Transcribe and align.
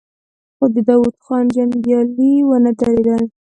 خو 0.57 0.65
د 0.73 0.75
داوود 0.87 1.15
خان 1.23 1.45
جنګيالي 1.55 2.33
ونه 2.49 2.71
درېدل. 2.79 3.23